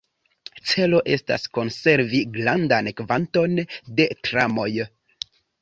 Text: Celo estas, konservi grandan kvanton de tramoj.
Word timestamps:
Celo 0.71 1.01
estas, 1.15 1.45
konservi 1.57 2.23
grandan 2.39 2.91
kvanton 3.03 3.55
de 4.01 4.09
tramoj. 4.29 4.71